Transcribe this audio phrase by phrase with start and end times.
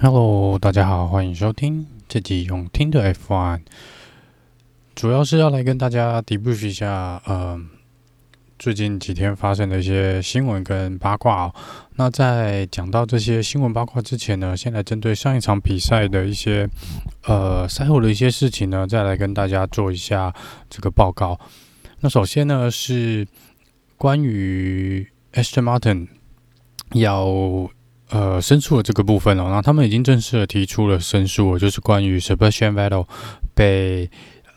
[0.00, 3.62] Hello，大家好，欢迎收听这集用听的 F1，
[4.94, 7.60] 主要是要来跟大家 debrief 一下，呃，
[8.60, 11.54] 最近几天发生的一些新闻跟八卦哦。
[11.96, 16.68] 那在讲到这些新闻八卦之前呢，先来针对上一场比赛的一些
[17.24, 20.32] 呃赛后的一些事情呢，再来跟大家做一下
[20.70, 21.36] 这个报告。
[21.98, 23.26] 那首先呢是
[23.96, 26.06] 关于 Aston Martin
[26.92, 27.68] 要
[28.10, 33.06] 呃申诉的这个部分哦，那他们已经正式的提出了申诉，就是关于 Sebastian Vettel
[33.54, 34.10] 被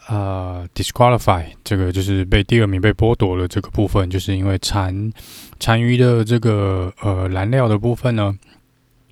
[0.08, 5.12] 呃 disqualify 这个就是被第二名被剥夺了这个部分，就是因为残
[5.60, 8.38] 残余的这个呃燃料的部分呢，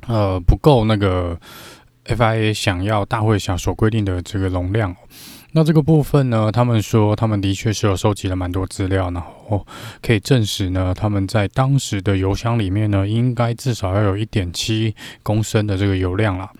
[0.07, 1.39] 呃不够那个
[2.05, 4.95] FIA 想要大会想所规定的这个容量。
[5.51, 9.65] 那这个部分呢，他们说他们的确是有收集了蛮多资料，然后
[10.01, 16.51] 可以证实呢，他们在当时的油箱里面呢，应该至少要有一点七公升的这个油量啦。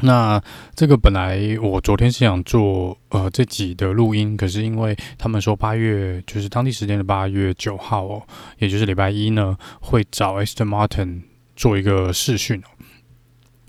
[0.00, 0.40] 那
[0.74, 8.22] 这个本来我昨天是想做呃这集的录音，可是因为他们说八月就是当地时间的八月九号哦，
[8.58, 11.22] 也就是礼拜一呢，会找 Aston Martin
[11.56, 12.68] 做一个试训哦。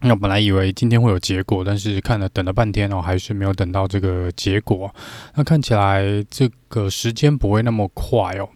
[0.02, 4.94] 那本来以为今天会有结果，但是看了等了半天哦，还是没有等到这个结果。
[5.36, 8.50] 那看起来这个时间不会那么快哦，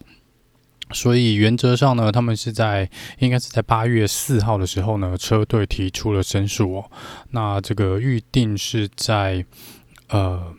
[0.92, 6.92] 所以原则上呢，他们是在应该是在八月四号的时候呢，车队提出了申诉哦。
[7.32, 9.46] 那这个预定是在
[10.10, 10.54] 呃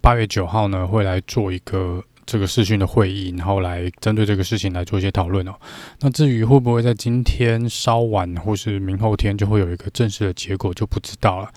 [0.00, 2.04] 八月九号呢，会来做一个。
[2.28, 5.54] 这个视讯的会议，然后来针对这个事情来做一些讨论哦。
[6.00, 11.50] 那至于会不会在今天稍晚或是明后天就会有一个正式的结果，就不知道了。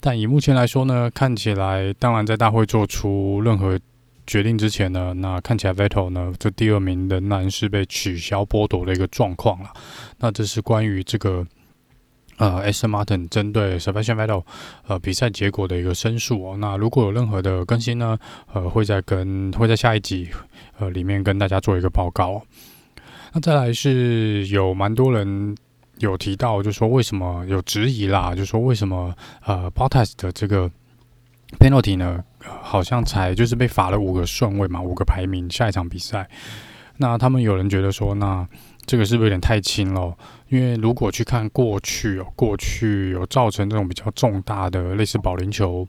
[0.00, 3.78] 但以目前来说呢，看起来当然在大会做出任何
[4.26, 9.70] 决定之前呢，那看起来 Vettel 呢这第二名仍然是被取消剥夺的一个状况了。
[10.20, 11.46] 那这是关于这个。
[12.36, 12.86] 呃，S.
[12.86, 14.42] Martin 针对 Sebastian Vettel
[14.86, 16.56] 呃比赛结果的一个申诉哦。
[16.58, 18.18] 那如果有任何的更新呢，
[18.52, 20.28] 呃，会在跟会在下一集
[20.78, 22.42] 呃里面跟大家做一个报告。
[23.32, 25.56] 那再来是有蛮多人
[25.98, 29.14] 有提到，就说为什么有质疑啦，就说为什么
[29.44, 30.70] 呃 Bottas 的这个
[31.58, 36.28] penalty 呢，好像才就是被罚了五个顺位嘛，五个排名下一场比赛。
[36.96, 38.46] 那他们有人觉得说，那
[38.86, 40.16] 这个是不是有点太轻了？
[40.48, 45.86] 因为如果去看过去哦，过去有造成这种比较重大的类似保龄球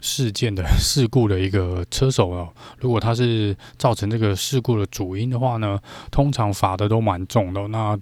[0.00, 5.78] 事件的事故的一个车手哦，如果他是造成这个事故的主因的话呢，
[6.10, 7.68] 通常罚的都蛮重的。
[7.68, 7.98] 那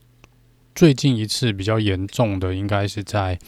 [0.75, 3.39] 最近一次比较严重的，应该是在。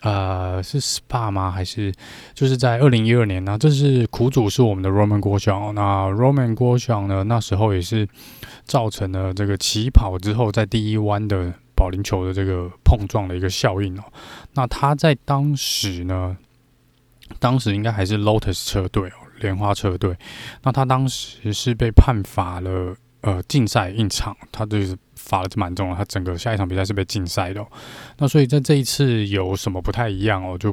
[0.00, 1.50] 呃，是 SPA 吗？
[1.50, 1.92] 还是
[2.32, 3.58] 就是在二零一二年呢？
[3.58, 5.74] 这是苦主是我们的 Roman 郭翔。
[5.74, 7.24] 那 Roman 郭翔呢？
[7.24, 8.08] 那时候也是
[8.68, 14.04] 造成了这个起跑之后在第一弯的保龄球的这个碰撞的一个效应哦。
[14.52, 16.36] 那他在当时呢，
[17.40, 20.16] 当时应该还是 Lotus 车队哦，莲花车队。
[20.62, 22.94] 那他当时是被判罚了。
[23.20, 27.66] 呃，禁赛一场，他就是罚的蛮重的，他整个下一场比赛是被禁赛的。
[28.18, 30.56] 那所以在这一次有什么不太一样哦？
[30.56, 30.72] 就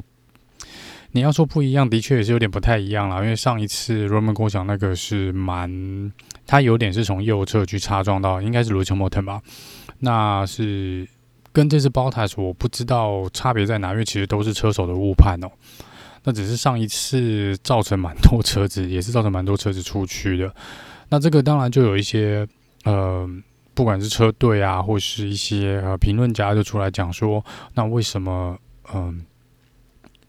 [1.10, 3.16] 你要说不一样，的确也是有点不太一样啦。
[3.16, 5.68] 因为上一次 Romain Grosjean 那个是蛮，
[6.46, 9.42] 他有点是从右侧去擦撞到，应该是 Lewis Hamilton 吧？
[9.98, 11.08] 那是
[11.52, 15.48] 跟这次 Bottas 我不知道差别在哪，因为其实都是车手的误判哦。
[16.24, 20.54] 那只是上一次造成蛮多车子，也是造成蛮多车子出去的。
[21.08, 22.46] 那这个当然就有一些
[22.84, 23.28] 呃，
[23.74, 28.58] 不管是车队啊，或是一些呃评论家就出来讲说，那为什么
[28.92, 29.24] 嗯、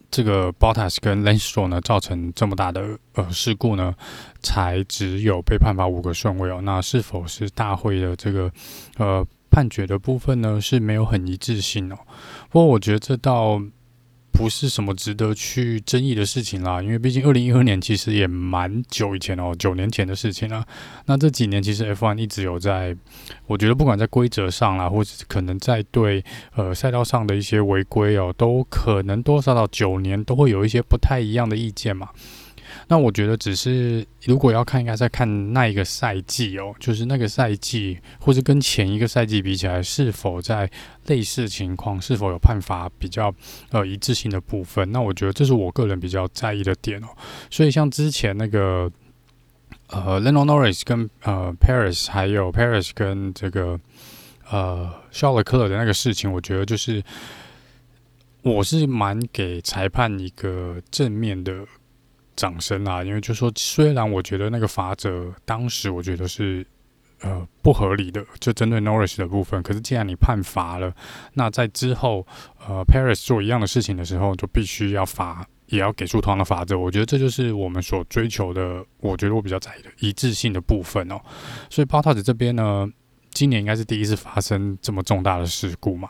[0.10, 3.94] 这个 Bottas 跟 l a n s t r o 呢造成这么大的呃事故呢，
[4.42, 6.60] 才只有被判罚五个顺位哦？
[6.64, 8.52] 那是否是大会的这个
[8.98, 11.98] 呃判决的部分呢是没有很一致性哦？
[12.50, 13.62] 不过我觉得这道。
[14.38, 20.64] 不是什么值得去争议的事情啦，因为毕竟二零一二年其实也蛮久以前哦，九年前的事情了。
[21.08, 22.96] 那这几年其实 F1 一直有在，
[23.48, 26.24] 我觉得不管在规则上啦，或者可能在对
[26.56, 32.10] 呃赛道上的一些违规哦，都可能多少到九年都会有一些不太一样的意见嘛。
[32.90, 40.72] 那我觉得只是，如果要看，应该在看那一个赛季哦，就是那个赛季，或是跟前一个赛季比起来，是否在
[41.08, 43.34] 类似情况，是否有判罚比较
[43.72, 44.90] 呃一致性的部分？
[44.94, 47.08] 那我觉得这是我个人比较在意的点哦。
[47.50, 48.90] 所以像之前那个
[49.90, 53.78] 呃 l e n o Norris 跟呃 Paris，还有 Paris 跟这个
[54.50, 57.04] 呃 Charles Leclerc 的那个事情，我觉得就是
[58.44, 61.66] 我是蛮给裁判一个正面的。
[62.38, 63.04] 掌声啊！
[63.04, 66.66] 因为就说，虽然我觉得那个罚则当时我觉得是
[67.22, 69.62] 呃不合理的，就针对 Norris 的部分。
[69.64, 70.94] 可是既然你判罚了，
[71.34, 72.26] 那在之后
[72.66, 76.78] 呃 Paris 做一样的事情的时候，就必须要罚，也要给出同样的罚则。
[76.78, 81.20] 我觉得这就是我们所追求的，我觉得我比较在意的一致性的部分哦。
[81.70, 82.88] 所以 Bottas 这边呢，
[83.32, 86.08] 今年应该是第一次发生这么重大的事故嘛。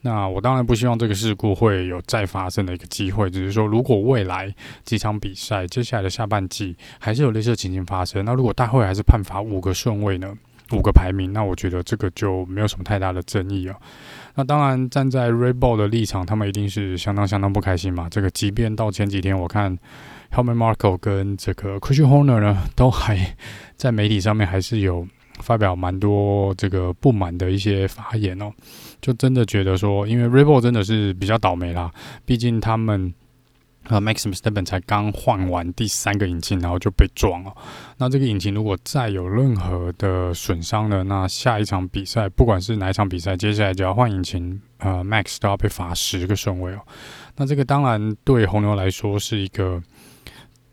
[0.00, 4.54] 那我当然不希望这个事故会有再发生的一个机会，只是说如果未来
[4.84, 10.32] 几场比赛，接下来的下半季还是有类似的情形发生，那如果大会还是判罚五个顺位呢，
[10.72, 13.76] 五个排名，那我觉得这个就没有什么太大的争议啊。
[14.36, 18.08] 那当然站在 Red Bull 的立场，他们一定是相当相当不开心嘛。
[18.08, 19.76] 这个即便到前几天，我看
[20.32, 23.34] Helmut Marko 跟这个 Christian Horner 呢，都还
[23.74, 25.08] 在媒体上面还是有。
[25.40, 28.52] 发表蛮多这个不满的一些发言哦，
[29.00, 31.90] 就真的觉得说，因为 Red Bull 真的是比较倒霉啦，
[32.24, 33.12] 毕竟他们
[33.84, 37.52] 呃 Max Verstappen 才刚换完第三个引擎，然后就被撞了。
[37.96, 46.80] 那这个引擎如果再有任何的损伤呢，那下一场比赛不管是哪一场比赛，接下来就要换引擎，呃，Max 都要被罚十个顺位哦。
[47.36, 49.82] 那这个当然对红牛来说是一个。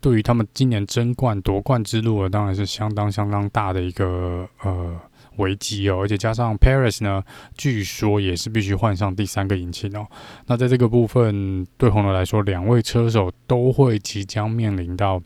[0.00, 5.00] 对于他们今年争冠夺冠之路，当然是相当相当大的一个呃
[5.36, 7.22] 危机哦，而且加上 Paris 呢，
[7.56, 10.06] 据说也是必须换上第三个引擎哦。
[10.46, 15.20] 那在这个部分，对红牛来说，两位车手都会即将面临到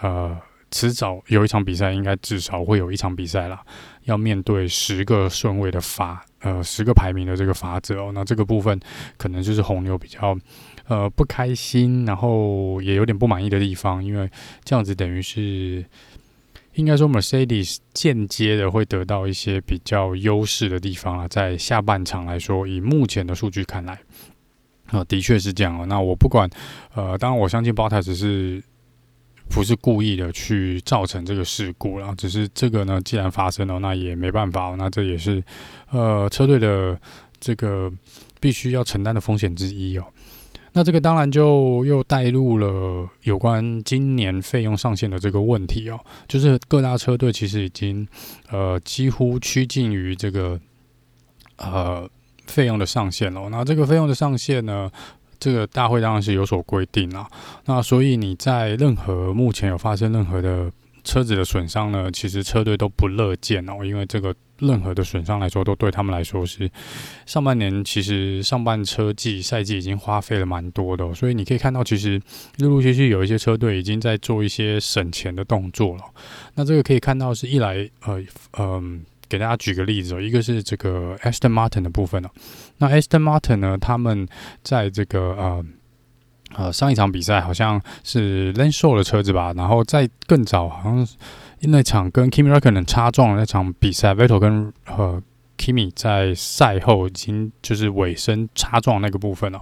[0.00, 0.36] 呃，
[0.70, 3.62] 迟早有一场比赛，应该至少会有一场比赛啦，
[4.04, 8.10] 要面对十个顺位的罚，呃，十个排名的这个罚则哦。
[8.12, 8.78] 那这个部分
[9.16, 10.36] 可能就是红牛比较。
[10.86, 14.30] 呃，不开心，然后也有点不满意的地方，因为
[14.64, 15.84] 这样子等于是
[16.74, 23.98] 应该说，Mercedes 间接的会得到一些比较优势的地方啊，在下半场来说，以目前的数据看来，
[24.86, 25.86] 啊、的确是这样哦。
[25.86, 26.50] 那我不管，
[26.94, 28.62] 呃，当然我相信 b o t a 只是
[29.48, 35.42] 不是故意的去造成这个事故了，只是这个呢，既然发生了，那也没办法，那这也是
[35.90, 37.00] 呃车队的
[37.38, 37.90] 这个
[38.40, 40.04] 必须要承担的风险之一哦。
[40.74, 45.98] 那这个当然就又带入了有关今年费用上限的这个问题哦，
[46.28, 48.06] 就是各大车队其实已经
[48.50, 50.60] 呃几乎趋近于这个
[51.56, 52.08] 呃
[52.46, 53.48] 费用的上限了。
[53.50, 54.90] 那这个费用的上限呢，
[55.38, 57.28] 这个大会当然是有所规定啦。
[57.66, 60.70] 那所以你在任何目前有发生任何的
[61.04, 66.70] 车子的损伤呢，其实车队都不乐见哦，因为这个任何的损伤来说，都对他们来说是
[67.26, 72.20] 上半年其实上半车季赛季已经花费了蛮多的，所以你可以看到，其实
[72.58, 76.02] 陆陆续续有一些车队已经在做一些省钱的动作了。
[76.54, 78.22] 那这个可以看到是一来，呃，
[78.58, 82.30] 嗯、给大家举个例子哦，一个是这个 Aston Martin 的部分哦，
[82.78, 84.26] 那 Aston Martin 呢，他们
[84.62, 85.64] 在这个呃。
[86.56, 91.06] 呃，上一场比赛好像是 Lance Stroll 的车子吧，然后在更早，好像
[91.62, 95.22] 那场跟 Kimi Räikkönen 擦撞的那场比赛，Vettel 跟呃
[95.56, 99.60] Kimi 在赛后已经就是尾声擦撞那个部分了。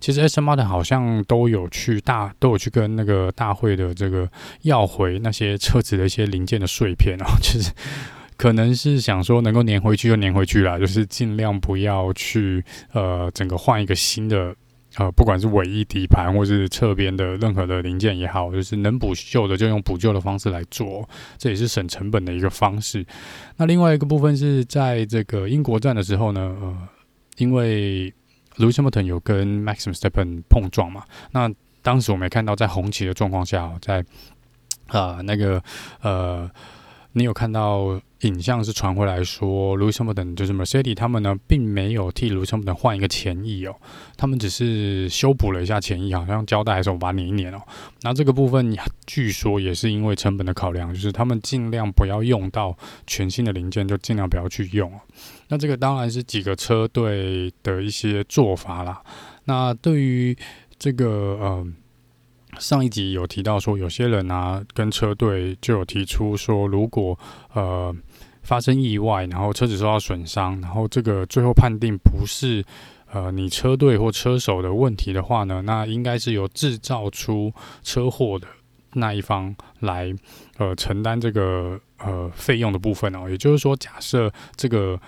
[0.00, 0.40] 其实 S.
[0.40, 4.28] Martin 好像都有去大都有去跟那个大会的这个
[4.62, 7.70] 要回那些车子的一些零件的碎片哦， 就是
[8.36, 14.54] 可能是想说能够粘回去就粘回去啦，就是尽量不要去呃整个换一个新的。
[14.96, 23.04] 呃，不管是尾翼、底盘，或是侧边的任何的零件也好，就是能补救的就用补救的方式来做，这也是省成本的一个方式。
[23.56, 26.88] 那另外一个部分是在这个英国站的时候呢，呃，
[27.38, 28.12] 因为
[28.56, 31.50] Lewis Hamilton 有跟 Max Verstappen 碰撞嘛，那
[31.82, 34.00] 当时我们也看到在红旗的状况下，在
[34.86, 35.62] 啊、呃、那个
[36.02, 36.50] 呃。
[37.16, 43.76] 你有看到影像是传回来说，Lewis Hamilton 就是 Mercedes 他们呢，并没有替 Lewis Hamilton 换一个前翼哦，
[44.16, 47.62] 他们只是修补了一下前翼，好像胶带还是我把它粘一粘哦。
[48.02, 54.92] 那这个部分据说也是因为成本的考量，就是他们尽量不要用到全新的零件，就尽量不要去用。
[55.48, 59.00] 那这个当然是几个车队的一些做法啦。
[59.44, 60.36] 那对于
[60.78, 61.66] 这个呃。
[62.58, 67.18] 上一集有提到说，有些人啊跟车队就有提出说，如果
[67.52, 67.94] 呃
[68.42, 72.64] 发生意外，然后车子受到损伤，然后这个最后判定不是
[73.12, 78.46] 呃你车队或车手的问题的话呢，那应该是由制造出车祸的
[78.92, 80.14] 那一方来
[80.58, 83.28] 呃承担这个呃费用的部分哦。
[83.28, 85.00] 也就是说，假设这个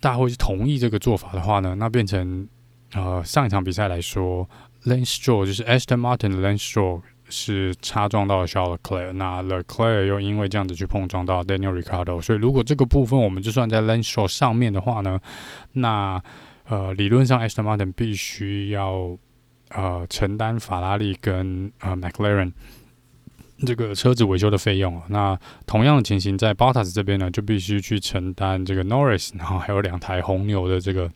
[0.00, 2.48] 大会是同意这个做法的话呢，那变成
[2.92, 4.48] 呃上一场比赛来说。
[4.84, 14.06] Lane Stroll 就是 Aston Martin 的 Lane Stroll 是擦撞到了 Charles Leclerc，那 Leclerc 又因为这样子去碰撞到 Daniel Ricciardo，所以如果这个部分我们就算在 Lane
[14.06, 15.18] Stroll 上面的话呢，
[15.72, 16.22] 那
[16.68, 19.16] 呃理论上 Aston Martin 必须要
[19.70, 22.52] 呃承担法拉利跟呃 McLaren
[23.64, 25.00] 这个车子维修的费用。
[25.08, 31.10] 那同样的情形在 Bottas 这边呢，就必须去承担这个 Norris，然后还有两台红牛的这个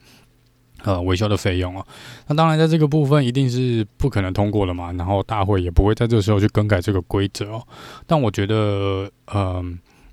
[0.84, 1.86] 呃维修的费用哦。
[2.26, 7.66] 那当然，在这个部分一定是不可能通过了嘛，然后大会也不会在这个时候去更改这个规则哦。
[8.06, 9.64] 但我觉得，嗯、呃，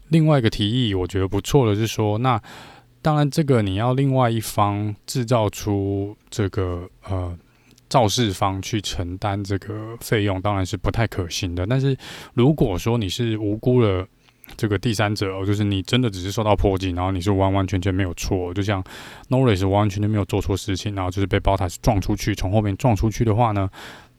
[0.09, 2.41] 另外一个提议，我觉得不错的是说，那
[3.01, 7.37] 当然这个你要另外一方制造出这个呃。
[7.89, 11.95] 肇事方去承担这个费用当然是不太可行的，但是
[12.33, 14.07] 如果说你是无辜的
[14.57, 18.83] 这个第三者哦，就是你真的只是受到波及，然后你是完完全全没有错，就像
[19.29, 23.69] Norris 完完全全没有做错事情，然后就是被 Bottas 撞出去，从后面撞出去的话呢？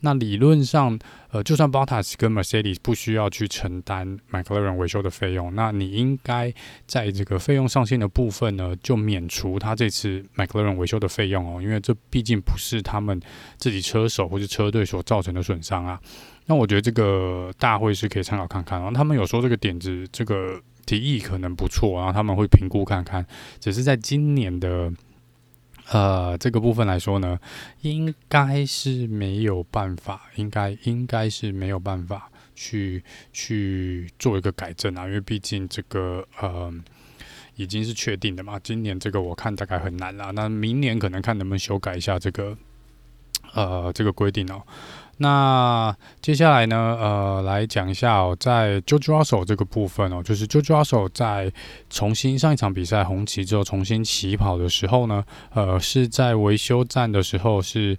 [0.01, 0.99] 那理论上，
[1.31, 6.53] 呃，就算 Bottas 跟 Mercedes 不需要去承担 McLaren 维修的费用，那你应该
[6.87, 13.19] 在这个费用上限的部分呢，就免除他这次 McLaren 维修的费用哦，因为这毕竟不是他们
[13.57, 15.99] 自己车手或是车队所造成的损伤啊。
[16.47, 23.27] 那我觉得这个大会是可以参考看看，然后他们有说这个点子，这个提议可能不错，然后他们会评估看看，
[23.61, 24.93] 只是在今年的。
[25.91, 27.39] 呃，这个部分来说呢，
[27.83, 36.73] 应该是没有办法，应该应该是没有办法去去做一个改正啊，因为毕竟这个呃
[37.57, 38.59] 已经是确定的嘛。
[38.61, 42.57] 今年这个我看大概很难了，那明年可能看能不能修改一下这个
[43.53, 44.63] 呃这个规定哦。
[45.19, 51.53] 那接下来呢，呃，来讲一下哦，在 George Russell 这个部分哦，就是 George Russell 在
[51.89, 57.97] 重新上一场比赛红旗之后重新起跑的时候呢，呃，是在维修站的时候是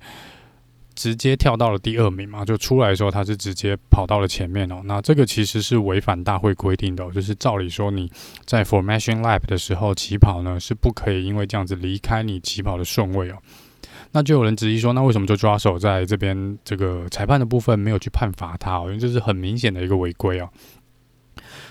[0.94, 4.82] 直接跳到了第二名嘛，就出来的时候他是直接跑到了前面哦。
[4.86, 8.12] 那这个其实是违反大会规定的，就是照理说你
[8.46, 13.38] 在 Formation Lap 的时候起跑呢是不可以因为这样子离开你起跑的顺位哦。
[14.16, 18.80] 那就有人质疑说，那为什么就抓手在这边这个裁判的部分没有去判罚他？
[18.84, 20.50] 因为这是很明显的一个违规哦。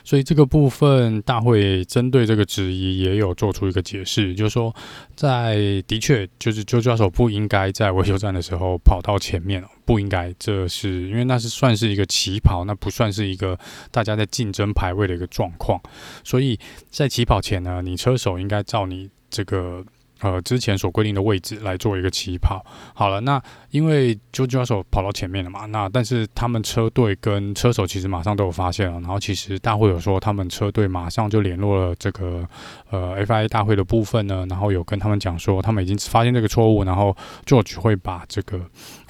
[0.05, 4.75] 所以这个部分大会针对这个质疑也有做出一个解释，就是说，
[5.17, 13.59] 在的确就是就抓手不应该在维修站的时候跑到前面，不应该，这是因为那是算是一个起跑，那不算是一个
[13.91, 15.81] 大家在竞争排位的一个状况。
[16.23, 16.61] 所以
[16.91, 19.83] 在起跑前呢，你车手应该照你这个。
[20.21, 22.65] 呃，之前所规定的位置来做一个起跑。
[22.95, 32.49] 好了，那因为 George Russell 跑到前面了嘛，那但是他们车队跟车手其实马上都有发现了，然后其实大会有说他们车队马上就联络了这个
[32.91, 38.61] 呃 FIA 大会的部分呢，然后有跟他们讲说他们已经发现这个错误，然后 George 会把这个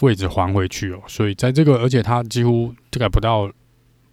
[0.00, 1.00] 位置还回去哦。
[1.06, 3.50] 所以在这个，而且他几乎这个不到。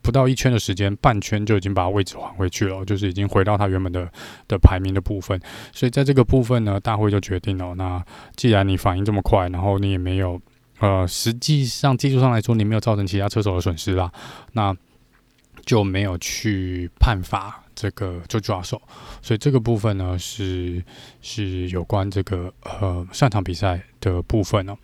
[0.02, 4.12] 不到一圈的时间，半圈就已经把位置还回去了，就是已经回到他原本的
[4.48, 5.40] 的排名的部分。
[5.72, 8.04] 所以在这个部分呢，大会就决定了，那
[8.36, 10.42] 既然你反应这么快，然后你也没有，
[10.80, 14.12] 呃，实际上技术上来说你没有造成其他车手的损失啦，
[14.54, 14.76] 那
[15.66, 18.82] 就没有去判罚这个就抓手。
[19.22, 20.84] 所以这个部分呢，是
[21.22, 24.76] 是有关这个呃上场比赛的部分呢。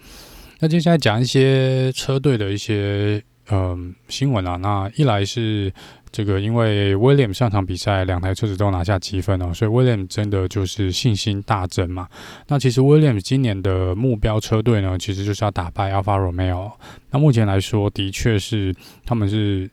[0.59, 3.23] 那接下来讲一些车队的一些。
[3.49, 5.71] 嗯，新闻啊，那一来是
[6.11, 12.09] 这个，因为 Williams 上场比赛两台车子都拿下积分哦，所以 Williams 真的就是信心大增嘛。
[12.47, 16.73] 那其实 Williams 今年的目标车队呢，其实就是要打败 Alpha Romeo。
[17.09, 18.75] 那目前来说，的确是
[19.05, 19.69] 他们是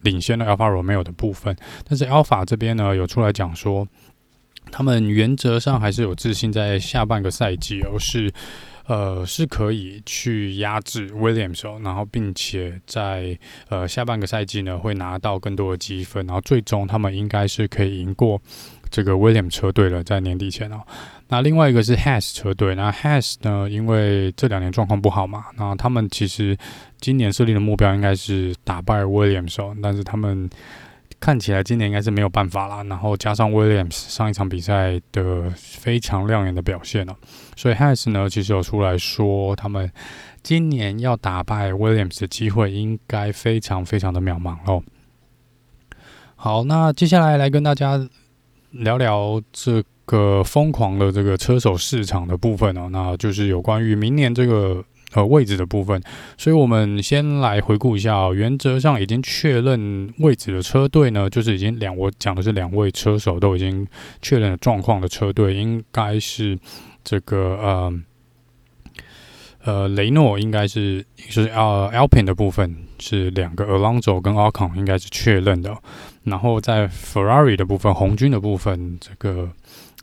[0.00, 1.54] 领先了 Alpha Romeo 的部分，
[1.86, 3.86] 但是 Alpha 这边呢，有出来讲说，
[4.72, 8.32] 他们原则上还是有自信在下半个赛季，而是。
[8.88, 18.40] 呃，是可以去压制 Williams 哦，然后并且在呃下半个赛季呢，会拿到更多的积分，然后最终他们应该是可以赢过
[18.90, 20.80] 这个 Williams 车队了，在年底前哦。
[21.28, 26.56] 那另外一个是 Has 车队，那 Has 呢，因为这两年状况不好嘛，那他们其实
[26.98, 30.48] 今年设定的目标应该是打败 Williams 哦，但是他们。
[31.20, 37.16] 看起来今年应该是没有办法啦，然后加上 Williams 上一场比赛的非常亮眼的表现了，
[37.56, 39.90] 所以 Haas 呢其实有出来说，他们
[40.42, 44.82] 今年要打败 Williams 的机会应该非常非常的渺茫哦。
[46.36, 48.08] 好，那接下来来跟大家
[48.70, 54.84] 聊聊这个疯狂的这个车手市场的部分哦，那就是有关于明年这个。
[55.14, 55.98] 呃，位置的部分，
[56.36, 58.34] 所以我们先来回顾一下哦。
[58.34, 63.86] 原则上已经确认位置的车队呢，就是已经两，我讲的是两位车手都已经
[64.20, 66.58] 确认了状况的车队，应该是
[67.02, 68.00] 这个呃
[69.64, 75.74] 呃雷诺，应该是就是呃 Alpine 的部分是两个 Alonso 跟 Ocon 应该是确认的，
[76.24, 79.50] 然后在 Ferrari 的部分，红军的部分这个。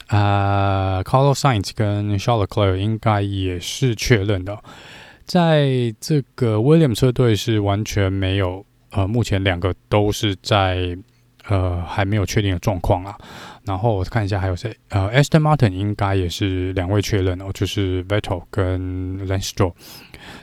[0.07, 4.55] 啊、uh，Carlos Sainz 跟 Charles Leclerc 应该也是确认的，
[5.25, 10.97] 在这个 Williams 车队是完全没有呃，目前两个都是在
[11.47, 13.17] 呃还没有确定的状况啦。
[13.65, 19.73] 然后我看一下还有谁，呃，Aston Martin 应该也是两位确认哦，就是 Vettel 跟 Lance Stroll。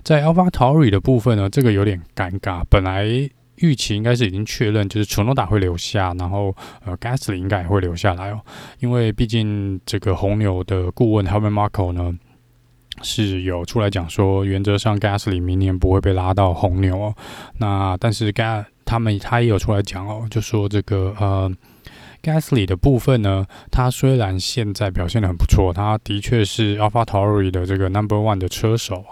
[0.03, 3.31] 在 AlphaTauri 的部分呢，这个有点尴尬，本来。
[3.57, 6.53] 预期应该是已经确认，就是楚诺达会留下，然后
[6.85, 8.41] 呃，Gasly 应该也会留下来哦，
[8.81, 12.13] 因为毕竟这个红牛的顾问 Helmut Marko 呢
[13.03, 17.15] 是有出来讲说，原则上 Gasly 明年不会被拉到红牛哦。
[17.59, 21.51] 那但是 Gas 他们他也有出来讲哦，就说这个呃
[22.23, 29.05] Gasly 的部分呢，他虽然现在表现得很不错，他的确是 AlphaTauri 的这个 Number One 的车手，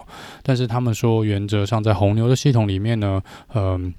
[0.43, 3.23] 但是他们说原则上在红牛的系统里面呢，
[3.55, 3.93] 嗯、呃。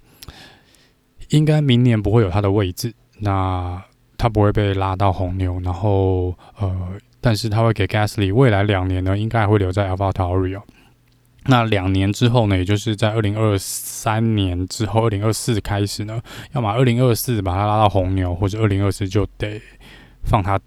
[1.30, 3.82] 应该明年不会有他的位置，那
[4.18, 6.90] 他不会被拉到红牛，然后呃，
[7.22, 10.64] 但是他会给 Gasly 未来两年呢，应该还会留在 AlphaTauri 哦。
[11.46, 16.22] 那两年之后呢，也就是在二零二三年之后，二零二四开始呢，
[16.54, 19.62] 要么二零二四把他拉到红牛，或者二零二四就得
[20.24, 20.60] 放他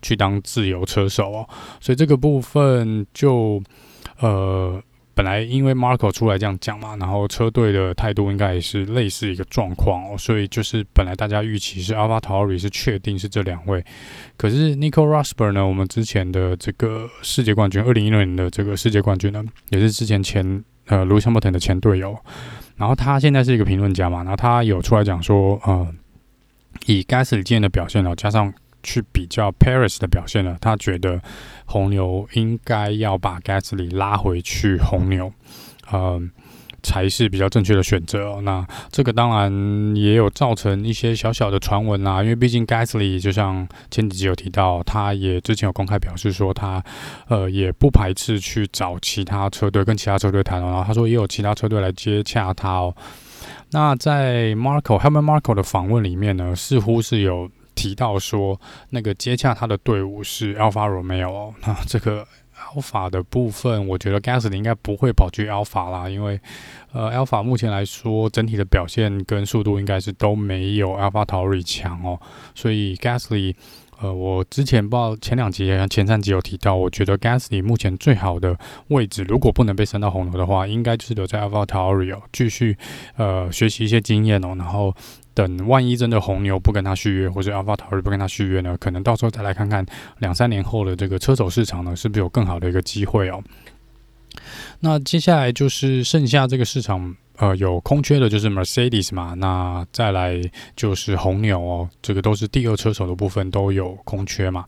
[0.00, 1.48] 去当自由车手哦。
[1.80, 3.62] 所以这个部分就
[4.20, 4.82] 呃。
[5.16, 13.82] 本来因为 Marko 出来这样讲嘛，然后车队的态度应该也是类似一个状况哦，所以就是本来大家预期是 AlphaTauri 是确定是这两位，
[14.36, 22.14] 可是 Nico r o s b e r 呢，我们之前的这个世界冠军，二零一六年的这个世界冠军呢，也是之前前呃 Lewis Hamilton 的前队友，
[22.76, 25.88] 然后他现在是一个评论家嘛，然后他有出来讲说，呃，
[26.84, 28.52] 以 Gasly 今年的表现然后，加上。
[28.86, 31.20] 去比较 Paris 的表现了，他觉得
[31.64, 35.32] 红牛应该要把 Gasly 拉回去红牛，
[35.90, 36.22] 呃，
[36.84, 38.40] 才是比较正确的选择。
[38.42, 46.80] 那这个当然也有造成一些小小的传闻啦，因为毕竟 Gasly 就像前几集有提到，他也之前有公开表示说他
[47.26, 52.94] 呃也不排斥去找其他车队跟其他车队谈哦，然后他说也有其他车队来接洽他哦。
[53.72, 57.50] 那在 Marko Helmut Marko 的访问里面呢，似乎是有。
[57.76, 62.26] 提到说，那个接洽他的队伍是 Alpha Romeo，那这个
[62.74, 66.40] Alpha 的部分，我觉得 Gasly 应该不会跑去 Alpha 啦，因为
[66.92, 72.18] 呃，Alpha 目前来说整体的表现跟速度应该是都没有 AlphaTauri 强哦，
[72.56, 73.54] 所以 Gasly。
[73.98, 78.54] 呃，我之前报前两集、前三集有提到，我觉得 Gasly 目前最好的
[78.88, 82.76] 位置，如果不能被升到红牛的话，应该就是留在 AlphaTauri 哦，继续
[83.16, 84.94] 呃学习一些经验哦，然后
[85.36, 89.86] 等万一真的红牛不跟他续约，或者 AlphaTauri 不跟他续约呢，可能到时候再来看看
[90.18, 93.40] 两三年后的这个车手市场呢，是不是有更好的一个机会哦。
[94.80, 97.14] 那接下来就是剩下这个市场。
[97.38, 100.40] 呃，有空缺的就是 Mercedes 嘛，那再来
[100.74, 104.64] 就是红牛哦，这个都是第二车手的部分都有空缺嘛。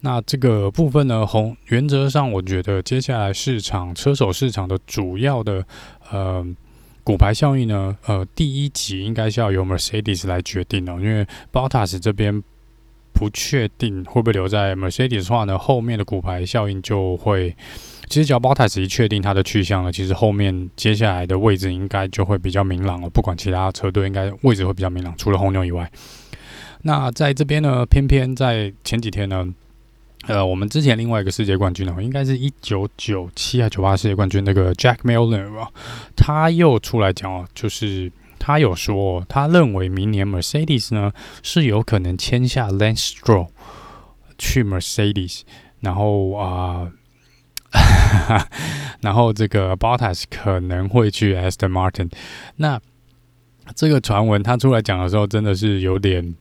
[0.00, 5.62] 那这个部分呢，红原则上我觉得接下来市场车手市场的主要的
[6.10, 6.42] 呃
[7.06, 12.42] 骨牌效应呢，呃，第一级应该是要由 Mercedes 来决定的，因为 Bottas 这边
[13.12, 17.54] 不确定会不会留在 Mercedes 的话呢，后面的骨牌效应就会。
[18.08, 23.08] 其实，只要 Bottas 一确定他的去向了，其实后面接下来的位置应该就会比较明朗了。
[23.08, 25.88] 不管其他车队，应该位置会比较明朗，除了红牛以外。
[26.82, 29.46] 那在这边呢，偏偏在前几天呢，
[30.26, 35.68] 呃，我们之前另外一个世界冠军呢，应该是一九九七还九八世界冠军那个 Jack Miller，
[36.16, 41.12] 他又出来讲哦，就是他有说，他认为明年 Mercedes 呢
[41.42, 43.48] 是有可能签下 Lance Stroll
[44.38, 45.42] 去 Mercedes，
[45.80, 46.46] 然后啊。
[46.80, 46.92] 呃
[49.02, 52.10] 然后这个 Bottas 可能会去 Aston Martin，
[52.56, 52.80] 那
[53.74, 56.34] 这个传闻他出来讲的时候，真的是有点，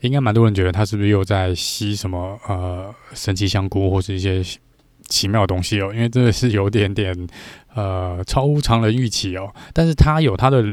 [0.00, 4.42] 应该蛮多人觉得他是不是又在吸什么呃神奇香菇或是一些
[5.08, 5.92] 奇妙的东西哦？
[5.92, 7.14] 因为真的是有点点
[7.74, 9.52] 呃超乎常人预期哦。
[9.72, 10.64] 但是他有他的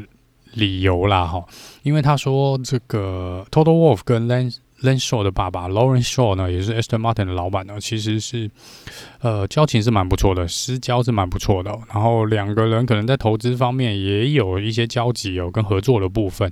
[0.53, 1.45] 理由啦哈，
[1.83, 8.49] 因为他说这个 Total Wolf 跟 Lance Lance Stroll 的爸爸 Lauren Stroll 呢，也是 Aston Martin 的老板呢，其实是
[9.21, 11.71] 呃交情是蛮不错的，私交是蛮不错的。
[11.91, 16.51] 然后两个人可能在投资方面也有一些交集哦，跟合作的部分。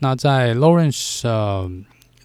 [0.00, 1.70] 那在 Lawrence 呃，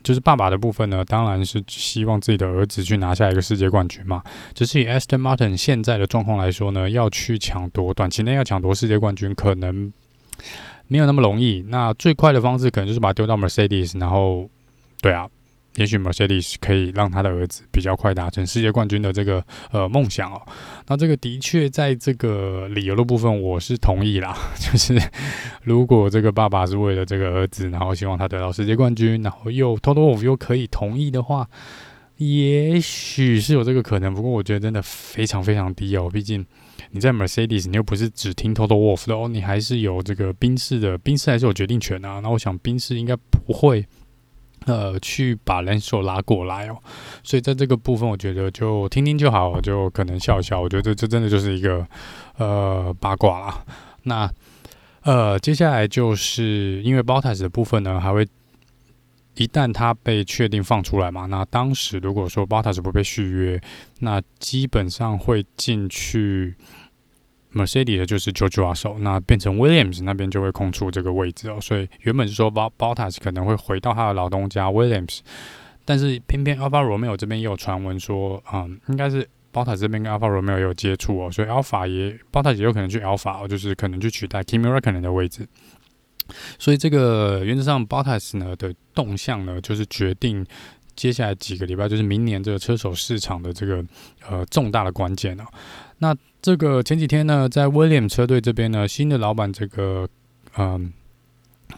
[0.06, 4.22] 就是爸爸的部分呢，当然是希望自己的儿子去拿下一个世界冠军嘛。
[4.54, 9.92] 只是以 Aston Martin 现在的状况来说呢，要去抢夺短期内要抢夺世界冠军，可能
[10.88, 11.66] 没有那么容易。
[11.70, 14.48] 那最快的方式可能就是把它丢到 Mercedes，然后
[15.02, 15.28] 对啊。
[15.76, 20.42] 也许 Mercedes 可以让他的儿子比较快达成世界冠军的这个呃梦想哦。
[20.88, 24.38] 那这个的确在这个理由的部分，我是同意啦。
[24.58, 24.98] 就是
[25.64, 31.48] 如果这个爸爸是为了这个儿子，然后希望他得到世界冠军，然后又 Toto Wolff 又可以同意的话，
[32.18, 34.14] 也许是有这个可能。
[34.14, 36.10] 不过我觉得真的非常非常低哦。
[36.10, 36.46] 毕竟
[36.92, 42.22] 你在 Mercedes，你又不是只听 Toto Wolff 的哦，你还是有这个宾士的，宾士还是有决定权啊。
[42.24, 43.86] 那我想宾士应该不会。
[44.66, 46.78] 呃，去把 Lance Stroll 拉过来哦，
[47.24, 50.60] 所以在这个部分，我觉得就听听就好，就可能笑笑。
[50.60, 51.88] 我觉得这真的就是一个
[52.38, 53.64] 呃八卦啦。
[54.04, 54.30] 那
[55.04, 58.28] 呃，接下来就是因为 Bottas 的部分呢，还会
[59.36, 63.62] 一旦他被确定放出来嘛，那当时如果说 Bottas 不被续约，
[64.00, 66.56] 那基本上会进去。
[67.56, 75.20] Mercedes 就是 George Russell，那变成 Williams 那边就会空出这个位置哦，所以原本是说 Bottas 可能会回到他的老东家 Williams，
[75.86, 82.40] 但是偏偏 Alfa Romeo 这边也有传闻说，嗯，应该是 b o t a s 这边跟 Alfa Romeo 有接触哦，所以 Alfa 也 b
[82.40, 85.48] o t a s 也有可能去 Alfa，就是可能去取代 Kimi Räikkönen 的位置，
[86.60, 90.46] 所以这个原则上 Bottas 呢的动向呢，就是决定
[90.96, 93.82] 接下来几个礼拜，就是明年这个车手市场的这个
[94.30, 95.46] 呃重大的关键哦。
[96.00, 96.14] 那
[96.46, 100.08] 这个前几天呢，在 William 车队这边呢，新的老板这个，
[100.56, 100.94] 嗯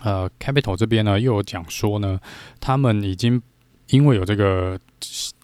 [0.03, 2.19] 呃，，Capital 这边呢，又有讲说呢，
[2.59, 3.41] 他们已经
[3.91, 4.77] 因为有这个，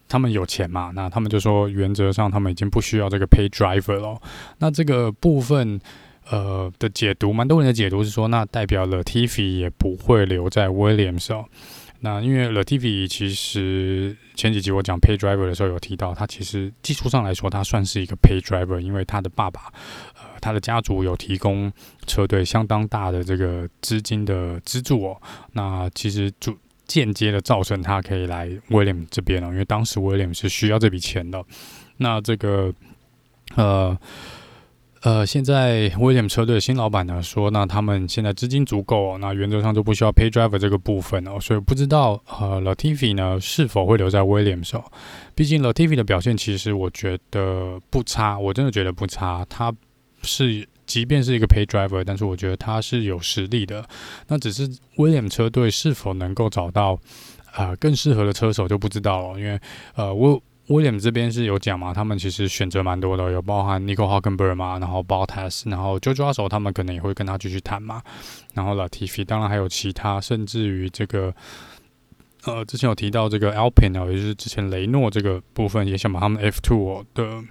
[0.10, 4.22] 他们有钱嘛，那他们就说原则上他们已经不需要这个 Pay Driver 了。
[4.58, 5.80] 那这个部分，
[6.30, 11.46] 呃的解读，蛮多人的解读是说，那代表了 Latifi 也不会留在 Williams 哦。
[12.06, 19.72] 那因为 Latifi 其实前几集我讲 Pay Driver 的时候有提到，他其实技术上来说，他算是一个 Pay Driver，因为他的爸爸，
[20.16, 21.72] 呃，他的家族有提供
[22.06, 25.22] 车队相当大的这个资金的资助哦。
[25.54, 26.54] 那其实就
[26.86, 31.42] 间接的造成他可以来 William 这边哦，因为当时 William 是需要这笔钱的。
[31.96, 32.74] 那这个，
[33.56, 33.98] 呃。
[35.04, 44.82] 呃，现在 Williams 车队的新老板呢说，那他们现在资金足够，那原则上就不需要 pay driver 这个部分哦，所以不知道呃 Latifi 呢是否会留在 Williams 哦。
[45.36, 49.46] 毕竟 Latifi 的表现其实我觉得不差，我真的觉得不差。
[49.50, 49.74] 他
[50.22, 53.86] 是即便是一个 pay driver，但是我觉得他是有实力的。
[54.30, 56.94] 那只是 Williams 车队是否能够找到
[57.52, 59.60] 啊、呃、更适合的车手就不知道了，因为
[59.96, 60.42] 呃我。
[60.68, 68.02] William 这边是有讲嘛，他们其实选择蛮多的，有包含 Nico Hulkenberg 嘛，然后 Bottas，然后 JoJo 手他们可能也会跟他继续谈嘛，
[68.54, 71.34] 然后 Latifi，当然还有其他，甚至于这个，
[72.46, 77.44] 呃，之前有提到这个 Alpine 啊，也就是之前雷诺这个部分，也想把他们 F2 的。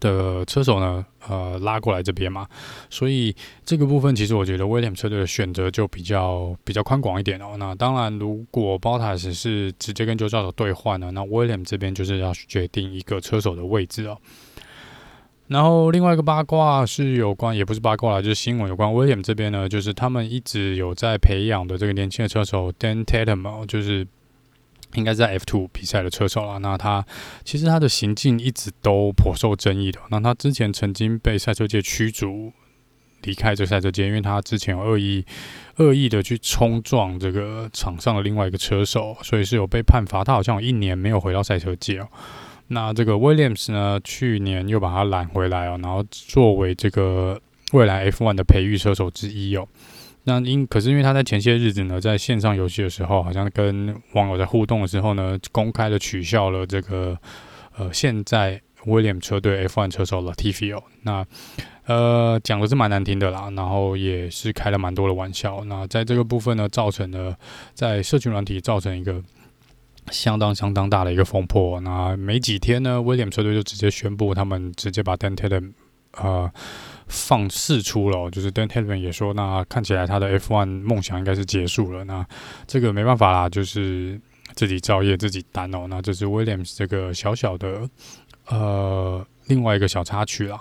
[0.00, 2.46] 的车手呢，呃，拉过来这边嘛，
[2.90, 7.56] 所以这个部分其实我觉得威廉车队的选择就比较比较宽广一点哦。
[7.58, 14.18] 那当然，如果 Bottas 是直接跟 George Russell 兑换呢，那威廉这边就是要决定一个车手的位置哦。
[15.48, 24.06] 然后另外一个八卦是有关，也不是八卦啦，就是新闻有关威廉这边呢，就是他们一直有在培养的这个年轻的车手 Dan Teton 就是。
[24.96, 26.58] 应该是在 F2 比赛的车手了。
[26.58, 27.04] 那他
[27.44, 30.00] 其实他的行径一直都颇受争议的。
[30.10, 32.52] 那他之前曾经被赛车界驱逐
[33.22, 35.24] 离开这赛车界，因为他之前有恶意
[35.76, 40.22] 恶意的去冲撞这个场上的另外一个车手，所以是有被判罚。
[40.22, 42.08] 他好像有一年没有回到赛车界哦。
[42.68, 47.40] 那这个 Williams 呢，去年又把他揽回来哦，然后作为这个
[47.72, 49.66] 未来 F1 的培育车手之一哦。
[50.28, 57.16] 那因可是因为他在前些日子呢，在线上游戏的时候，好像跟网友在互动的时候呢，公开的取笑了这个
[57.76, 61.24] 呃现在威廉车队 F1 车手 Latifi 哦，那
[61.84, 65.64] 呃讲的是蛮难听的啦，然后也是开了蛮多的玩笑。
[65.66, 67.36] 那在这个部分呢，造成了
[67.72, 69.22] 在社群软体造成一个
[70.10, 71.78] 相当相当大的一个风波。
[71.82, 75.72] 那没几天呢威廉车队就直接宣布，他们直接把 Dan Teton
[76.14, 76.50] 呃。
[77.08, 82.02] 放释出了，就是 Dan Teton 也说，那看起来他的 F1 梦想应该是结束了。
[82.04, 82.26] 那
[82.66, 84.20] 这个没办法啦，就是
[84.54, 85.86] 自己造业自己担哦。
[85.88, 87.88] 那这是 Williams 这个小小的
[88.48, 90.60] 呃另外一个小插曲啦。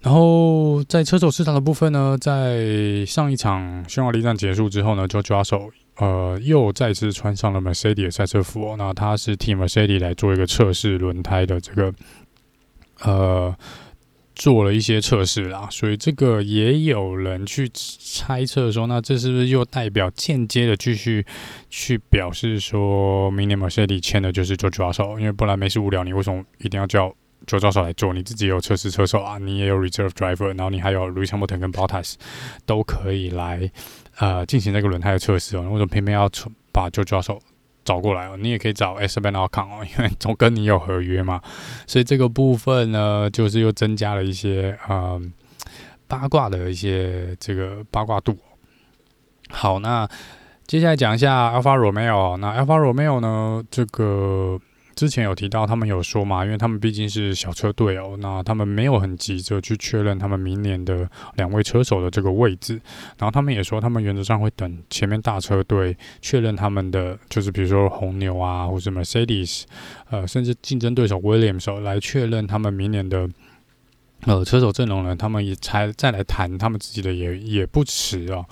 [0.00, 8.76] 然后在车手市场的部分呢，在上一场匈牙利站结束之后呢，George Russell 呃又再次穿上了 Mercedes 的赛车服哦。
[8.76, 11.94] 那他是替 Mercedes 来做一个测试轮胎的这个
[13.00, 13.56] 呃。
[14.38, 21.26] 做了一些测试啦，所以这个也有人去猜测说，那这是不是又代表间接的继续
[21.68, 27.08] 去表示说，明年 Mercedes 签的就是 George Russell，因为不然没事无聊，你为什么一定要叫
[27.48, 28.14] George Russell 来做？
[28.14, 32.14] 你自己有测试车手啊，你也有 Reserve Driver，然后你还有 Lewis Hamilton 跟 Bottas
[32.64, 33.68] 都可以来
[34.18, 36.30] 呃进行那个轮胎的测试哦，为什么偏偏要
[36.72, 37.40] 把 George Russell
[37.88, 41.40] 找过来哦，你也可以找 s b a n c o m 哦， 因为总跟你有合约嘛，
[41.86, 45.18] 所以这个部分呢，就是又增加了一些呃
[46.06, 48.36] 八卦的一些这个八卦度。
[49.48, 50.06] 好，那
[50.66, 54.60] 接下来讲一下 Alpha Romeo，那 Alpha Romeo 呢，这个
[54.98, 62.74] 之前有提到，他们有说嘛，因为他们毕竟是小车队哦，那他们没有很急着去确认他们明年的两位车手的这个位置。
[63.16, 69.62] 然后他们也说，他们原则上会等前面大车队确认他们的，就是比如说红牛啊，或者 Mercedes，
[70.10, 73.28] 呃，甚至竞争对手 Williams 来确认他们明年的
[74.24, 78.44] 呃车手阵容呢，他们也才再来谈他们自己的也也不迟哦。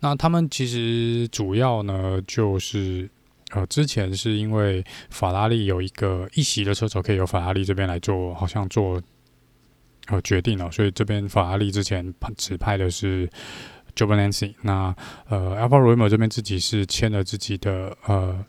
[0.00, 3.08] 那他们其实主要呢就是。
[3.54, 9.00] 呃，之前是因为法拉利有一个一席的车手可以由法拉利这边来做，好像做
[10.08, 13.30] 呃决定了，所以这边法拉利之前指派的是
[13.94, 14.92] Giovinazzi，那
[15.28, 18.44] 呃 Alfa Romeo 这边自己是签了自己的呃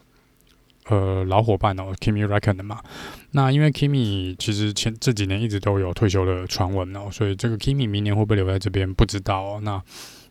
[0.87, 2.81] 呃老伙伴哦，Kimi Räikkönen 嘛，
[3.29, 9.83] 那因为 Kimi 其实前这几年一直都有退休的传闻哦，所以这个 Kimi 明年会不会留在这边不知道哦，那。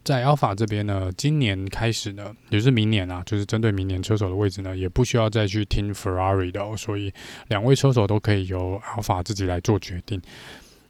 [0.05, 7.11] 在 Alpha 这边呢，今年开始呢，也是明年啊，就是针对明年车手的位置呢，也不需要再去听 Ferrari 的，所以
[7.49, 10.21] 两位车手都可以由 Alpha 自己来做决定。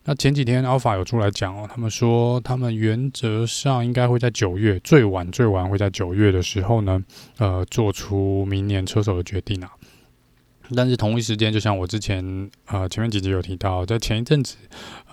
[0.06, 7.00] 那前几天 Alpha 有出来讲哦，他们说他们原则上应该会在九月，最晚最晚会在九月的时候呢，
[7.38, 9.70] 呃，做出明年车手的决定啊。
[10.74, 14.56] 但是同一时间，就像我之前呃前面几集有提到，在前一阵子，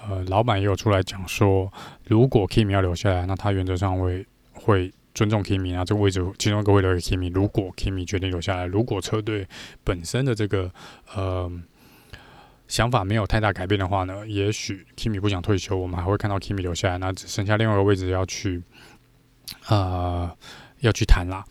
[0.10, 1.72] 呃，老板也有出来讲说，
[2.08, 7.32] 如果 Kimi 要留下来，那他原则上会会尊重 Kimi 啊，这个位置其中一个会留给 Kimi。
[7.34, 9.48] 如果 Kimi 决定留下来，如果车队
[9.84, 10.72] 本身的这个
[11.14, 11.52] 呃
[12.68, 18.64] 想法没有太大改变的话呢，也许 Kimi 不想退休，我们还会看到 Kimi 留下来，那只剩下另外一个位置要去
[19.68, 20.32] 呃
[20.80, 21.44] 要去谈啦。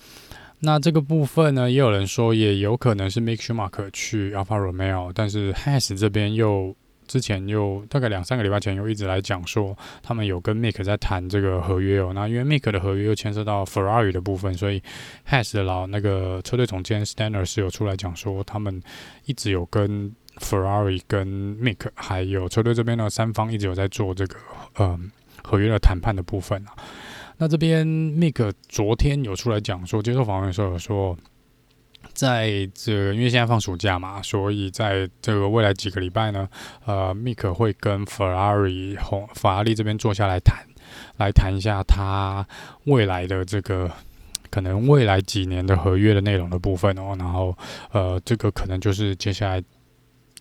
[0.60, 6.74] 那这个部分呢，也有人说也有可能是 Mick Schumacher 去 Alfa Romeo，但是 Has 这边又
[7.10, 12.12] 之前又大概两三个礼拜前又一直来讲说，他们有跟 Mick 在谈这个合约哦。
[12.14, 14.80] 那因为 Mick 的合约又牵涉到 Ferrari 的部分，所以
[15.28, 18.80] Has 的老那个车队总监 Stanner 是有出来讲说，他们
[19.24, 21.26] 一直有跟 Ferrari、跟
[21.58, 24.36] Mick 还有车队这边的三方一直有在做这个
[24.78, 25.10] 嗯
[25.42, 26.70] 合约的谈判的部分啊。
[27.38, 31.18] 那这边 Mick 昨天有出来讲说，接受访问的时候有说，
[32.20, 36.46] 在这因为现在放暑假嘛，所以在这个未来几个礼拜呢，
[36.84, 40.58] 呃密克会跟 Ferrari 红法拉利这边坐下来谈，
[41.16, 42.46] 来谈一下他
[42.84, 43.90] 未来的这个
[44.50, 47.56] 可能未来几年的合约的内容的部分哦，然后
[47.92, 49.64] 呃，这个可能就是接下来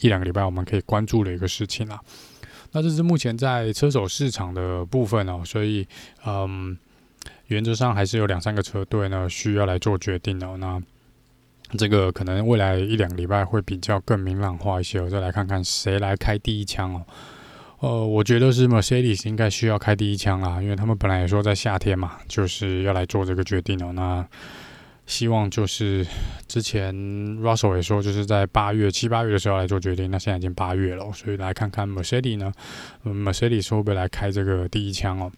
[0.01, 1.97] 一两个礼拜我们可以关注的一个事情啦。
[2.73, 5.87] 那这是目前在车手市场的部分哦，所以
[6.25, 6.77] 嗯。
[7.47, 10.55] 原则上还是有两三个车队呢需要来做决定哦。
[10.57, 10.79] 那
[11.77, 14.99] 这个可能未来一两个礼拜会比较更明朗化一些。
[14.99, 17.05] 我再来看看谁来开第一枪哦。
[17.79, 23.93] 呃，我觉得是 Mercedes 应该需要开第一枪啦，因为他们本来也说在夏天嘛，就是要来做这个决定哦。
[23.93, 24.27] 那
[25.05, 26.05] 希望就是
[26.45, 26.93] 之前
[27.39, 32.51] Russell 也说就是在八月七八月的时候来做决定，那现在已经八月了，所以来看看 Mercedes 呢
[33.05, 35.31] ，，Mercedes 会不会来开这个第一枪哦？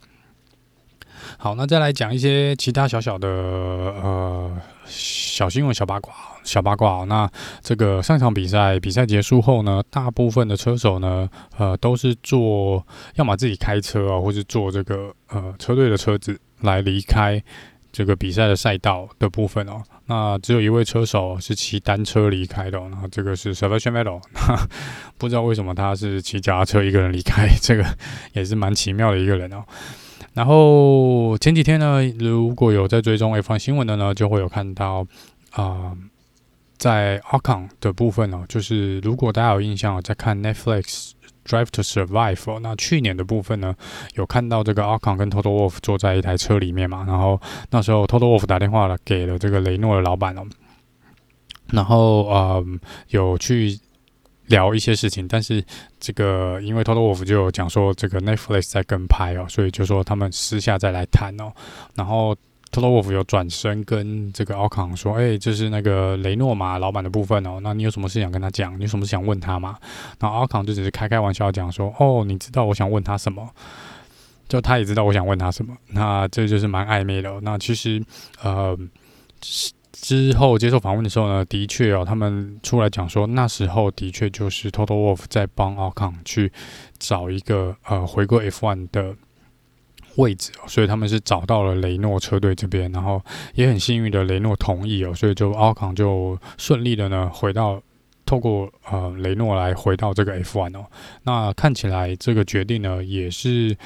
[1.38, 4.50] 好，那再来讲一些其他小小的呃
[4.86, 6.12] 小新闻、小八卦、
[6.44, 7.04] 小八卦。
[7.04, 7.30] 那
[7.62, 12.84] 这个上场比赛比赛结束后呢，大部分的车手呢，呃，都是坐
[13.16, 17.42] 要么自己开车啊，或是坐这个呃车队的车子来离开
[17.90, 19.82] 这个比赛的赛道的部分哦。
[20.06, 24.20] 那只有一位车手是骑单车离开的，然后这个是 Sebastian Vettel，
[25.16, 27.84] 不知道为什么他是骑脚踏车一个人离开，这个
[28.32, 29.64] 也是蛮奇妙的一个人哦。
[30.34, 35.06] 然后前几天呢，如果有在追踪 F1 新闻的呢，就会有看到
[35.50, 35.98] 啊、呃，
[36.78, 41.10] 在 Ocon 的部分哦，就是如果大家有印象，在看 Netflix
[41.46, 43.74] Drive to Survive，那去年的部分呢，
[44.14, 47.40] 有看到这个 Ocon 跟 Total Wolf 坐在一台车里面嘛，然后
[47.70, 50.46] 那时候 Total Wolf 打电话了给了这个雷诺的老板哦，
[51.72, 52.64] 然后呃
[53.08, 53.78] 有去。
[54.52, 55.64] 聊一些事情，但是
[55.98, 61.50] 这个因为 toto wolf 就有讲说这个 Netflix 在跟拍哦，所以就说他们私下再来谈哦。
[61.94, 62.36] 然后
[62.70, 68.78] toto wolf 有转身跟这个 Ocon 说：“哎，这是那个雷诺嘛老板的部分哦，那你有什么事想跟他讲？
[68.78, 69.78] 你有什么事想问他吗？”
[70.20, 73.48] 然后 Ocon 就只是开开玩笑讲说：“哦，你知道我想问他什么？
[74.48, 75.74] 就他也知道我想问他什么。
[75.88, 77.40] 那这就是蛮暧昧的。
[77.40, 78.04] 那其实
[78.42, 78.78] 呃。”
[79.92, 86.50] 之后接受访问的时候呢，的确哦，他们出来讲说，那时候的确就是 Toto Wolff 在帮奥康去
[86.98, 89.14] 找一个呃回归 F1 的
[90.16, 93.22] 位置，所以他们是找到了雷诺车队这边，然后
[93.54, 97.80] 也很幸运的雷诺同意哦，所以就奥康就顺利的呢回到
[98.24, 100.86] 透过呃雷诺来回到这个 F1 哦，
[101.24, 103.76] 那看起来这个决定呢也是。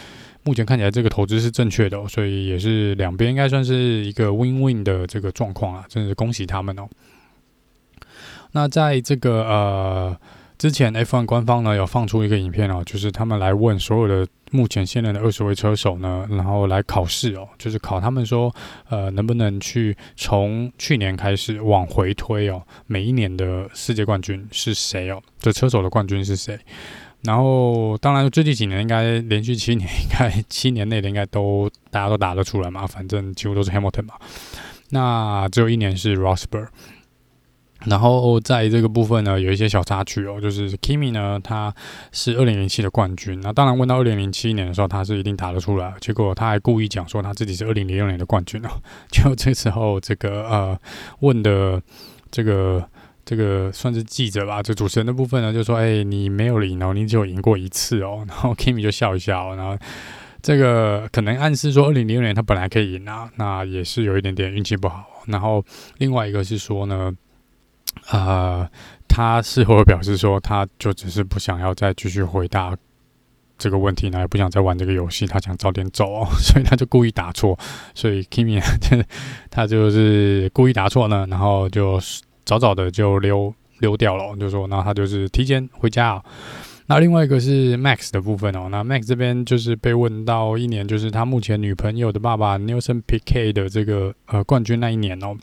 [0.46, 6.88] 目前看起来这个投资是正确的，所以也是两边应该算是一个 win-win 的这个状况啊，真的是恭喜他们哦。
[8.52, 10.16] 那在这个呃。
[10.59, 18.50] 之前 F1 官方呢有放出一个影片哦，就是他们来问所有的目前现任的二十位车手呢，然后来考试哦，就是考他们说，
[18.88, 25.22] 呃，能不能去从去年开始往回推哦，每一年的世界冠军是谁哦？
[25.38, 26.59] 这车手的冠军是谁？
[27.26, 34.14] 然后当然最近几年应该连续七年，应该七年内的应该都大家都打得出来嘛，反正几乎都是 Hamilton 嘛。
[34.90, 36.68] 那只有一年是 Rosberg。
[37.84, 41.72] 然后在这个部分呢，有一些小插曲哦，就是 Kimi 呢，他
[42.10, 43.38] 是二零零七的冠军。
[43.42, 45.94] 那当然问到二零零七年的时候，他是一定打得出来。
[46.00, 48.70] 结果他还故意讲说他自己是二零零六年的冠军哦。
[49.12, 50.78] 就这时候，这个呃
[51.20, 51.80] 问的
[52.30, 52.82] 这个
[53.26, 59.76] 这个算是记者吧，就主持人的部分呢，就说：“哎，你没有赢哦，你只有赢过一次哦。”然后 Kimi 就笑一笑，然后
[60.40, 65.04] 这个可能暗示说二零零六年他本来可以赢啊，那也是有一点点运气不好。
[65.26, 65.62] 然后
[65.98, 67.12] 另外一个是说呢。
[68.10, 68.68] 呃，
[69.08, 72.76] 他事后表示说，他就只是不想要再继续回答
[73.56, 77.58] 这个问题呢，也不想再玩这个游戏，他想早点走哦，所以他就故意答错，
[77.94, 78.62] 所以 Kimi
[79.50, 81.98] 他就是故意答错呢，然后就
[82.46, 86.24] 早早的就溜溜掉了，就说，那他就是提前回家哦。
[86.87, 95.37] 那另外一个是 Max 的部分哦，那 Max 这边就是被问到一年，就是他目前女朋友的爸爸 Nelson P K 的这个呃冠军那一年哦。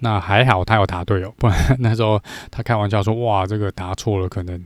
[0.00, 4.62] 那还好，他有答对哦，不然那时候他开玩笑说：“哇，这个答错了，可能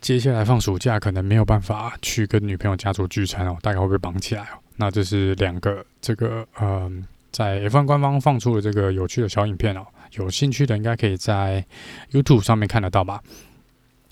[0.00, 6.90] 接下来放暑假可能没有办法去跟女朋友家族聚餐哦，大概会被绑起来哦。”那这是两个这个呃，
[7.30, 11.64] 在 F1 官方放出的这个有趣的小影片哦，有兴趣的应该可以在
[12.12, 13.22] YouTube 上面看得到吧？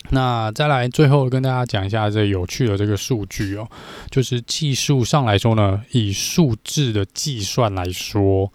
[0.09, 3.67] 那再来最后跟大家讲一下这有趣的这个数据哦，
[4.09, 8.51] 就是技术上来说呢，以数字的计算来说，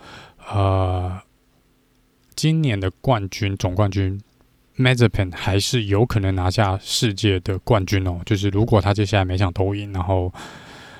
[0.50, 1.20] 呃。
[2.36, 4.16] 今年的冠军总冠军
[4.76, 8.20] Mazepin 还是有可能拿下世界的冠军哦。
[8.24, 10.32] 就是如果他接下来每场都赢，然后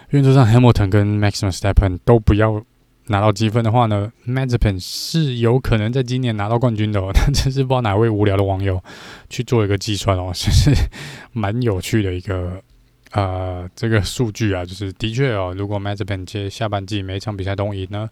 [0.09, 2.61] 原则上 Hamilton 跟 Max Verstappen 都不要
[3.09, 7.11] 拿到积分的话呢，Mazepin 是有可能在今年拿到冠军的哦。
[7.15, 8.83] 但真是不知道哪位无聊的网友
[9.29, 10.73] 去做一个计算哦， 就是
[11.33, 12.63] 蛮有趣的一个
[13.13, 14.65] 呃这个数据啊。
[14.65, 18.09] 就是的确哦，如果 Mazepin 接下半季每一场比赛都赢呢，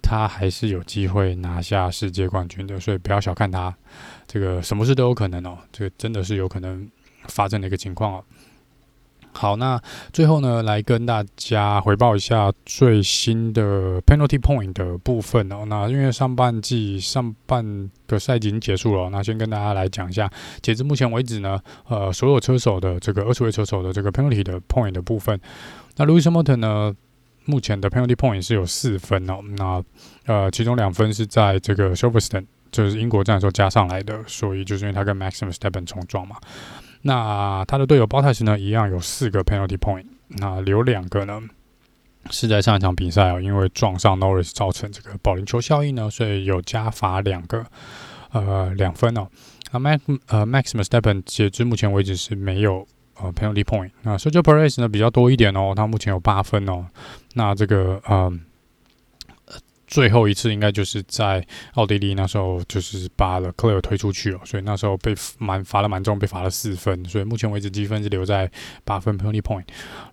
[0.00, 3.74] 他还是有机会拿下世界冠军的，所以不要小看他，
[4.26, 6.88] 这个什么事都有可能哦，这个真的是有可能
[7.26, 8.24] 发生的一个情况哦。
[9.36, 9.78] 好，那
[10.12, 15.64] 最后呢，来跟大家回报一下最新的 penalty point 的部分哦。
[15.66, 20.30] 那因为上半季上半个赛季已经结束了，那先跟大家来讲一下，
[20.62, 25.38] 截至目前为止呢，呃，所有车手的这个二十位车手的这个 penalty 的 point 的部分，
[25.96, 26.96] 那 Lewis Hamilton 呢？
[27.48, 29.80] 目前的 penalty point 是有四分哦，那
[30.24, 36.34] 呃，其中两分是在这个 silverston，就是英国站的时候加上来的，所以就是因为他跟 Max Verstappen 冲撞嘛。
[37.06, 41.40] 那他的队友 Bottas 呢，一样有四个 penalty point，那留两个呢
[42.30, 47.64] 是在上一场比赛哦，因为撞上 Norris 造成这个保龄球效应呢，所以有加罚两个
[48.32, 49.28] 呃两分哦。
[49.72, 52.86] 那 Max 呃 Max Verstappen 截至目前为止是没有。
[53.18, 56.84] 呃，penalty point，那 Sergio Perez 呢比较多一点哦，他目前有八分哦。
[57.32, 58.30] 那这个呃，
[59.86, 68.50] 最后一次应该就是在奥地利那时候，就是把了 Leclerc 推出去哦，所以那时候被蛮罚了蛮重，被罚了四分，所以目前为止积分是留在
[68.84, 69.64] 八分 penalty point。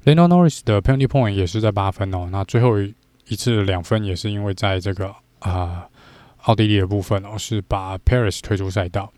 [0.06, 2.30] Lando Norris 的 penalty point 也是在八分哦。
[2.32, 2.78] 那最后
[3.28, 5.88] 一次两分也是因为在这个啊
[6.44, 9.12] 奥、地利的部分哦，是把 Perez 推出赛道。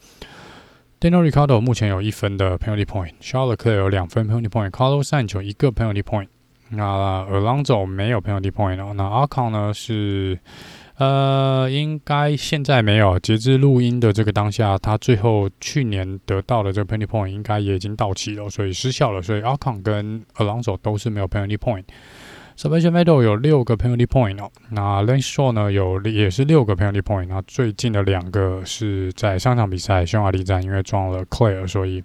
[1.02, 6.30] Daniel Ricciardo 目前有一分的 penalty point，Charles Leclerc 有两分 penalty point，Carlos Sainz 有一个 penalty point。
[6.70, 8.94] 那 Alonso 没有 penalty point 哦。
[8.96, 10.40] 那 Ocon 呢是
[10.98, 13.20] 呃，应该现在没有。
[13.20, 19.22] 截至录音的这个当下，他最后去年得到的这个 penalty point 应该也已经到期了，所以失效了。
[19.22, 21.84] 所以 Ocon 跟 Alonso 都是没有 penalty point。
[22.58, 32.02] Sebastian Vettel 有六个 penalty point 哦，那 Lance s h o w 呢有也是六个 penalty point，那最近的两个是在上场比赛匈牙利站，因为撞了 Claire，所以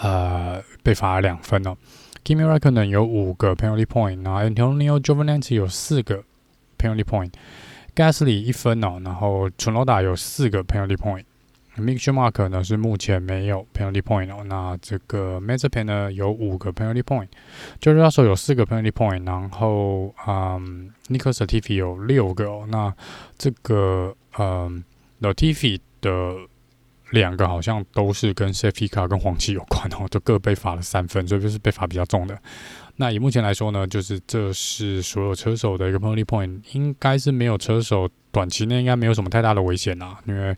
[0.00, 1.76] 呃被罚了两分哦。
[2.24, 6.22] Kimi Räikkönen 有五个 penalty point，那 Antonio Giovinazzi 有四个
[6.78, 11.24] penalty point，Gasly 一分哦，然后 Tsunoda 有四个 penalty point。
[11.78, 21.18] Mick Schumacher 呢是目前没有 penalty point 哦，那这个 Mazepin 呢有五个 penalty point，George Russell 有四个 penalty point，然后嗯 n i
[21.18, 22.94] c o l s Latifi 有六个哦，那
[23.38, 24.84] 这个嗯
[25.22, 26.34] Latifi 的
[27.12, 32.36] 两个好像都是跟 Safety Car 跟黄旗有关哦，就各被罚了三分，所以就是被罚比较重的。
[32.96, 40.56] 那以目前来说呢，就是这是所有车手的一个 p e n a l y point，应该是没有车手短期内应该没有什么太大的危险啦，因为。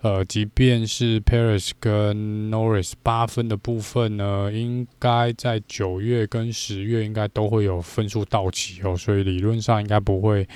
[0.00, 10.46] 呃，即便是 Perez 跟 Norris 八分的部分呢，应该在九月跟十月应该都会有分数到期哦，所以理论上应该不会，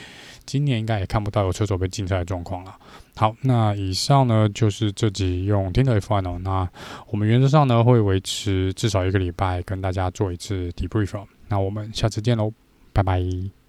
[0.46, 2.72] 今年应该也看不到有车手被禁赛的状况了。
[3.14, 6.68] 好，那以上呢就是这集用 Tinder F1 哦，那
[7.08, 12.52] 我们原则上呢会维持至少一个礼拜跟大家做一次 debrief，那我们下次见喽，
[12.92, 13.61] 拜拜。